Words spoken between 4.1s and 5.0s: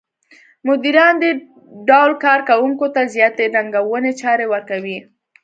چارې ورکوي.